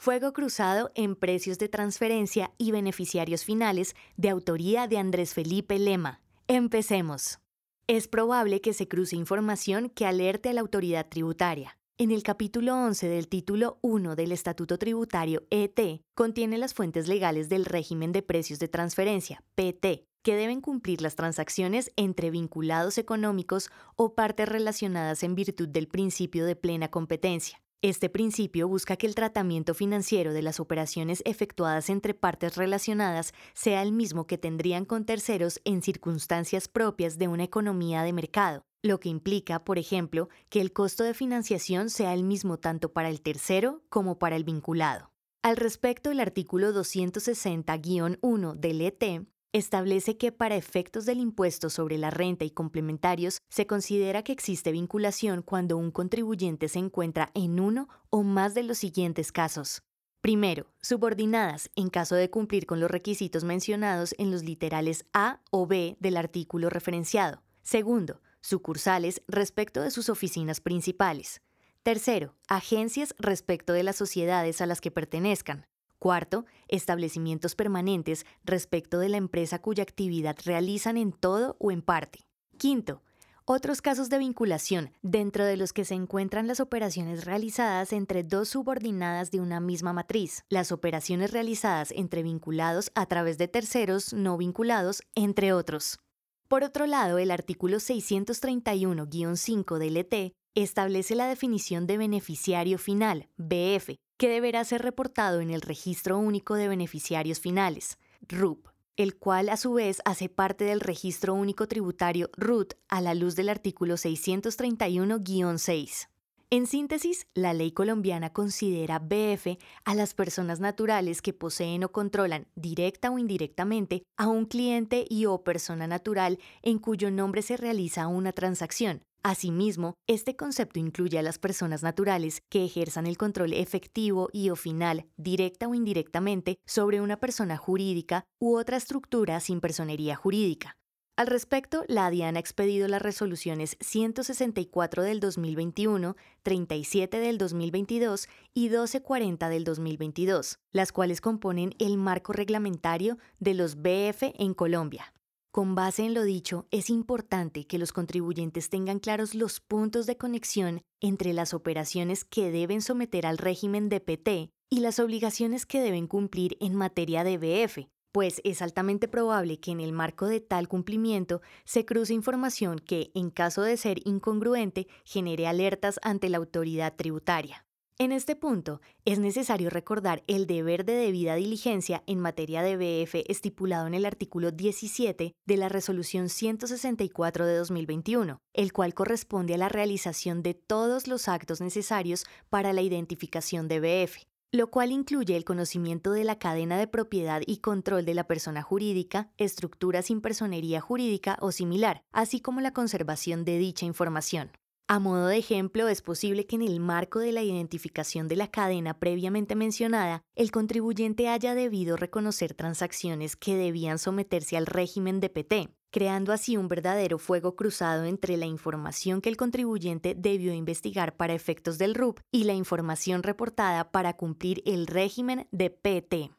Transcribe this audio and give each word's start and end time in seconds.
Fuego 0.00 0.32
cruzado 0.32 0.92
en 0.94 1.16
precios 1.16 1.58
de 1.58 1.68
transferencia 1.68 2.52
y 2.56 2.70
beneficiarios 2.70 3.44
finales 3.44 3.96
de 4.16 4.28
autoría 4.28 4.86
de 4.86 4.96
Andrés 4.96 5.34
Felipe 5.34 5.76
Lema. 5.76 6.20
Empecemos. 6.46 7.40
Es 7.88 8.06
probable 8.06 8.60
que 8.60 8.74
se 8.74 8.86
cruce 8.86 9.16
información 9.16 9.90
que 9.90 10.06
alerte 10.06 10.50
a 10.50 10.52
la 10.52 10.60
autoridad 10.60 11.08
tributaria. 11.08 11.78
En 11.98 12.12
el 12.12 12.22
capítulo 12.22 12.76
11 12.76 13.08
del 13.08 13.26
título 13.26 13.80
1 13.82 14.14
del 14.14 14.30
Estatuto 14.30 14.78
Tributario 14.78 15.42
ET 15.50 16.00
contiene 16.14 16.58
las 16.58 16.74
fuentes 16.74 17.08
legales 17.08 17.48
del 17.48 17.64
régimen 17.64 18.12
de 18.12 18.22
precios 18.22 18.60
de 18.60 18.68
transferencia, 18.68 19.42
PT, 19.56 20.04
que 20.22 20.36
deben 20.36 20.60
cumplir 20.60 21.02
las 21.02 21.16
transacciones 21.16 21.90
entre 21.96 22.30
vinculados 22.30 22.98
económicos 22.98 23.68
o 23.96 24.14
partes 24.14 24.48
relacionadas 24.48 25.24
en 25.24 25.34
virtud 25.34 25.68
del 25.68 25.88
principio 25.88 26.46
de 26.46 26.54
plena 26.54 26.86
competencia. 26.88 27.60
Este 27.80 28.08
principio 28.08 28.66
busca 28.66 28.96
que 28.96 29.06
el 29.06 29.14
tratamiento 29.14 29.72
financiero 29.72 30.32
de 30.32 30.42
las 30.42 30.58
operaciones 30.58 31.22
efectuadas 31.24 31.90
entre 31.90 32.12
partes 32.12 32.56
relacionadas 32.56 33.32
sea 33.54 33.82
el 33.82 33.92
mismo 33.92 34.26
que 34.26 34.36
tendrían 34.36 34.84
con 34.84 35.04
terceros 35.04 35.60
en 35.64 35.80
circunstancias 35.80 36.66
propias 36.66 37.18
de 37.18 37.28
una 37.28 37.44
economía 37.44 38.02
de 38.02 38.12
mercado, 38.12 38.64
lo 38.82 38.98
que 38.98 39.10
implica, 39.10 39.62
por 39.64 39.78
ejemplo, 39.78 40.28
que 40.48 40.60
el 40.60 40.72
costo 40.72 41.04
de 41.04 41.14
financiación 41.14 41.88
sea 41.88 42.14
el 42.14 42.24
mismo 42.24 42.58
tanto 42.58 42.92
para 42.92 43.10
el 43.10 43.20
tercero 43.20 43.84
como 43.90 44.18
para 44.18 44.34
el 44.34 44.42
vinculado. 44.42 45.12
Al 45.44 45.56
respecto, 45.56 46.10
el 46.10 46.18
artículo 46.18 46.72
260-1 46.72 48.54
del 48.54 48.80
ET 48.80 49.04
establece 49.52 50.16
que 50.16 50.32
para 50.32 50.56
efectos 50.56 51.06
del 51.06 51.20
impuesto 51.20 51.70
sobre 51.70 51.98
la 51.98 52.10
renta 52.10 52.44
y 52.44 52.50
complementarios 52.50 53.38
se 53.48 53.66
considera 53.66 54.22
que 54.22 54.32
existe 54.32 54.72
vinculación 54.72 55.42
cuando 55.42 55.76
un 55.76 55.90
contribuyente 55.90 56.68
se 56.68 56.78
encuentra 56.78 57.30
en 57.34 57.60
uno 57.60 57.88
o 58.10 58.22
más 58.22 58.54
de 58.54 58.62
los 58.62 58.78
siguientes 58.78 59.32
casos. 59.32 59.82
Primero, 60.20 60.66
subordinadas 60.82 61.70
en 61.76 61.90
caso 61.90 62.16
de 62.16 62.28
cumplir 62.28 62.66
con 62.66 62.80
los 62.80 62.90
requisitos 62.90 63.44
mencionados 63.44 64.14
en 64.18 64.30
los 64.30 64.42
literales 64.42 65.06
A 65.12 65.40
o 65.50 65.66
B 65.66 65.96
del 66.00 66.16
artículo 66.16 66.70
referenciado. 66.70 67.42
Segundo, 67.62 68.20
sucursales 68.40 69.22
respecto 69.28 69.80
de 69.80 69.90
sus 69.90 70.08
oficinas 70.08 70.60
principales. 70.60 71.40
Tercero, 71.84 72.34
agencias 72.48 73.14
respecto 73.18 73.72
de 73.72 73.84
las 73.84 73.96
sociedades 73.96 74.60
a 74.60 74.66
las 74.66 74.80
que 74.80 74.90
pertenezcan. 74.90 75.67
Cuarto, 75.98 76.46
establecimientos 76.68 77.54
permanentes 77.54 78.24
respecto 78.44 79.00
de 79.00 79.08
la 79.08 79.16
empresa 79.16 79.60
cuya 79.60 79.82
actividad 79.82 80.36
realizan 80.44 80.96
en 80.96 81.12
todo 81.12 81.56
o 81.58 81.72
en 81.72 81.82
parte. 81.82 82.20
Quinto, 82.56 83.02
otros 83.44 83.80
casos 83.80 84.10
de 84.10 84.18
vinculación, 84.18 84.92
dentro 85.00 85.46
de 85.46 85.56
los 85.56 85.72
que 85.72 85.86
se 85.86 85.94
encuentran 85.94 86.46
las 86.46 86.60
operaciones 86.60 87.24
realizadas 87.24 87.94
entre 87.94 88.22
dos 88.22 88.50
subordinadas 88.50 89.30
de 89.30 89.40
una 89.40 89.58
misma 89.58 89.94
matriz, 89.94 90.44
las 90.50 90.70
operaciones 90.70 91.32
realizadas 91.32 91.90
entre 91.92 92.22
vinculados 92.22 92.90
a 92.94 93.06
través 93.06 93.38
de 93.38 93.48
terceros 93.48 94.12
no 94.12 94.36
vinculados, 94.36 95.02
entre 95.14 95.54
otros. 95.54 95.98
Por 96.46 96.62
otro 96.62 96.86
lado, 96.86 97.18
el 97.18 97.30
artículo 97.30 97.78
631-5 97.78 99.78
del 99.78 99.96
ET 99.96 100.34
establece 100.54 101.14
la 101.14 101.26
definición 101.26 101.86
de 101.86 101.96
beneficiario 101.96 102.78
final, 102.78 103.28
BF, 103.36 103.96
que 104.18 104.28
deberá 104.28 104.62
ser 104.64 104.82
reportado 104.82 105.40
en 105.40 105.48
el 105.50 105.62
Registro 105.62 106.18
Único 106.18 106.56
de 106.56 106.68
Beneficiarios 106.68 107.40
Finales, 107.40 107.96
RUP, 108.28 108.66
el 108.96 109.16
cual 109.16 109.48
a 109.48 109.56
su 109.56 109.72
vez 109.72 110.02
hace 110.04 110.28
parte 110.28 110.64
del 110.64 110.80
Registro 110.80 111.32
Único 111.34 111.66
Tributario 111.68 112.28
RUT 112.36 112.74
a 112.88 113.00
la 113.00 113.14
luz 113.14 113.36
del 113.36 113.48
artículo 113.48 113.94
631-6. 113.94 116.08
En 116.50 116.66
síntesis, 116.66 117.26
la 117.34 117.52
ley 117.52 117.72
colombiana 117.72 118.32
considera 118.32 118.98
BF 119.00 119.58
a 119.84 119.94
las 119.94 120.14
personas 120.14 120.60
naturales 120.60 121.20
que 121.20 121.34
poseen 121.34 121.84
o 121.84 121.92
controlan 121.92 122.46
directa 122.54 123.10
o 123.10 123.18
indirectamente 123.18 124.02
a 124.16 124.28
un 124.28 124.46
cliente 124.46 125.04
y 125.10 125.26
o 125.26 125.44
persona 125.44 125.86
natural 125.86 126.38
en 126.62 126.78
cuyo 126.78 127.10
nombre 127.10 127.42
se 127.42 127.58
realiza 127.58 128.06
una 128.06 128.32
transacción, 128.32 129.02
Asimismo, 129.24 129.94
este 130.06 130.36
concepto 130.36 130.78
incluye 130.78 131.18
a 131.18 131.22
las 131.22 131.38
personas 131.38 131.82
naturales 131.82 132.40
que 132.48 132.64
ejerzan 132.64 133.06
el 133.06 133.18
control 133.18 133.52
efectivo 133.52 134.28
y 134.32 134.50
o 134.50 134.56
final, 134.56 135.06
directa 135.16 135.66
o 135.66 135.74
indirectamente, 135.74 136.56
sobre 136.66 137.00
una 137.00 137.18
persona 137.18 137.56
jurídica 137.56 138.24
u 138.40 138.56
otra 138.56 138.76
estructura 138.76 139.40
sin 139.40 139.60
personería 139.60 140.14
jurídica. 140.14 140.78
Al 141.18 141.26
respecto, 141.26 141.84
la 141.88 142.08
DIAN 142.10 142.36
ha 142.36 142.38
expedido 142.38 142.86
las 142.86 143.02
resoluciones 143.02 143.76
164 143.80 145.02
del 145.02 145.18
2021, 145.18 146.14
37 146.44 147.18
del 147.18 147.38
2022 147.38 148.28
y 148.54 148.68
1240 148.68 149.48
del 149.48 149.64
2022, 149.64 150.60
las 150.70 150.92
cuales 150.92 151.20
componen 151.20 151.74
el 151.80 151.96
marco 151.96 152.32
reglamentario 152.32 153.18
de 153.40 153.54
los 153.54 153.82
BF 153.82 154.32
en 154.38 154.54
Colombia. 154.54 155.12
Con 155.50 155.74
base 155.74 156.04
en 156.04 156.14
lo 156.14 156.22
dicho, 156.22 156.68
es 156.70 156.88
importante 156.88 157.66
que 157.66 157.78
los 157.78 157.92
contribuyentes 157.92 158.70
tengan 158.70 159.00
claros 159.00 159.34
los 159.34 159.58
puntos 159.58 160.06
de 160.06 160.16
conexión 160.16 160.82
entre 161.00 161.32
las 161.32 161.52
operaciones 161.52 162.24
que 162.24 162.52
deben 162.52 162.80
someter 162.80 163.26
al 163.26 163.38
régimen 163.38 163.88
de 163.88 163.98
PT 163.98 164.52
y 164.70 164.78
las 164.78 165.00
obligaciones 165.00 165.66
que 165.66 165.80
deben 165.80 166.06
cumplir 166.06 166.56
en 166.60 166.76
materia 166.76 167.24
de 167.24 167.38
BF, 167.38 167.88
pues 168.12 168.40
es 168.44 168.62
altamente 168.62 169.08
probable 169.08 169.60
que 169.60 169.70
en 169.70 169.80
el 169.80 169.92
marco 169.92 170.26
de 170.26 170.40
tal 170.40 170.68
cumplimiento 170.68 171.40
se 171.64 171.84
cruce 171.84 172.14
información 172.14 172.78
que, 172.78 173.10
en 173.14 173.30
caso 173.30 173.62
de 173.62 173.76
ser 173.76 174.00
incongruente, 174.06 174.88
genere 175.04 175.46
alertas 175.46 176.00
ante 176.02 176.28
la 176.28 176.38
autoridad 176.38 176.94
tributaria. 176.96 177.64
En 178.00 178.12
este 178.12 178.36
punto, 178.36 178.80
es 179.04 179.18
necesario 179.18 179.70
recordar 179.70 180.22
el 180.28 180.46
deber 180.46 180.84
de 180.84 180.92
debida 180.92 181.34
diligencia 181.34 182.04
en 182.06 182.20
materia 182.20 182.62
de 182.62 182.76
BF 182.76 183.24
estipulado 183.28 183.88
en 183.88 183.94
el 183.94 184.06
artículo 184.06 184.52
17 184.52 185.34
de 185.44 185.56
la 185.56 185.68
Resolución 185.68 186.28
164 186.28 187.44
de 187.44 187.56
2021, 187.56 188.38
el 188.52 188.72
cual 188.72 188.94
corresponde 188.94 189.54
a 189.54 189.58
la 189.58 189.68
realización 189.68 190.44
de 190.44 190.54
todos 190.54 191.08
los 191.08 191.26
actos 191.26 191.60
necesarios 191.60 192.24
para 192.50 192.72
la 192.72 192.82
identificación 192.82 193.66
de 193.66 193.80
BF, 193.80 194.22
lo 194.50 194.70
cual 194.70 194.92
incluye 194.92 195.36
el 195.36 195.44
conocimiento 195.44 196.12
de 196.12 196.24
la 196.24 196.38
cadena 196.38 196.78
de 196.78 196.86
propiedad 196.86 197.42
y 197.46 197.58
control 197.58 198.04
de 198.04 198.14
la 198.14 198.24
persona 198.24 198.62
jurídica, 198.62 199.30
estructura 199.36 200.02
sin 200.02 200.20
personería 200.20 200.80
jurídica 200.80 201.36
o 201.40 201.52
similar, 201.52 202.02
así 202.12 202.40
como 202.40 202.60
la 202.60 202.72
conservación 202.72 203.44
de 203.44 203.58
dicha 203.58 203.84
información. 203.84 204.50
A 204.90 205.00
modo 205.00 205.26
de 205.26 205.36
ejemplo, 205.36 205.86
es 205.88 206.00
posible 206.00 206.46
que 206.46 206.56
en 206.56 206.62
el 206.62 206.80
marco 206.80 207.18
de 207.18 207.30
la 207.30 207.42
identificación 207.42 208.26
de 208.26 208.36
la 208.36 208.50
cadena 208.50 208.98
previamente 208.98 209.54
mencionada, 209.54 210.22
el 210.34 210.50
contribuyente 210.50 211.28
haya 211.28 211.54
debido 211.54 211.98
reconocer 211.98 212.54
transacciones 212.54 213.36
que 213.36 213.54
debían 213.54 213.98
someterse 213.98 214.56
al 214.56 214.64
régimen 214.64 215.20
de 215.20 215.28
PT, 215.28 215.68
creando 215.90 216.32
así 216.32 216.56
un 216.56 216.68
verdadero 216.68 217.18
fuego 217.18 217.56
cruzado 217.56 218.04
entre 218.04 218.36
la 218.36 218.46
información 218.46 219.20
que 219.20 219.28
el 219.28 219.36
contribuyente 219.36 220.14
debió 220.16 220.52
investigar 220.52 221.16
para 221.16 221.34
efectos 221.34 221.78
del 221.78 221.94
RUP 221.94 222.20
y 222.30 222.44
la 222.44 222.54
información 222.54 223.22
reportada 223.22 223.90
para 223.90 224.14
cumplir 224.14 224.62
el 224.66 224.86
régimen 224.86 225.46
de 225.50 225.70
PT. 225.70 226.37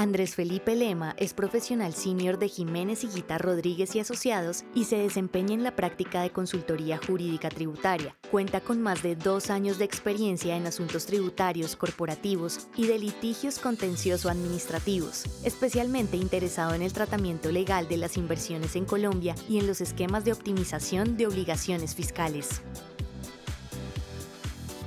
Andrés 0.00 0.34
Felipe 0.34 0.76
Lema 0.76 1.14
es 1.18 1.34
profesional 1.34 1.92
senior 1.92 2.38
de 2.38 2.48
Jiménez 2.48 3.04
y 3.04 3.08
Guita 3.08 3.36
Rodríguez 3.36 3.94
y 3.94 4.00
Asociados 4.00 4.64
y 4.74 4.84
se 4.84 4.96
desempeña 4.96 5.52
en 5.52 5.62
la 5.62 5.76
práctica 5.76 6.22
de 6.22 6.30
consultoría 6.30 6.98
jurídica 7.06 7.50
tributaria. 7.50 8.16
Cuenta 8.30 8.62
con 8.62 8.80
más 8.80 9.02
de 9.02 9.14
dos 9.14 9.50
años 9.50 9.76
de 9.76 9.84
experiencia 9.84 10.56
en 10.56 10.66
asuntos 10.66 11.04
tributarios, 11.04 11.76
corporativos 11.76 12.68
y 12.76 12.86
de 12.86 12.98
litigios 12.98 13.58
contencioso-administrativos, 13.58 15.24
especialmente 15.44 16.16
interesado 16.16 16.72
en 16.72 16.80
el 16.80 16.94
tratamiento 16.94 17.52
legal 17.52 17.86
de 17.86 17.98
las 17.98 18.16
inversiones 18.16 18.76
en 18.76 18.86
Colombia 18.86 19.34
y 19.50 19.58
en 19.58 19.66
los 19.66 19.82
esquemas 19.82 20.24
de 20.24 20.32
optimización 20.32 21.18
de 21.18 21.26
obligaciones 21.26 21.94
fiscales. 21.94 22.62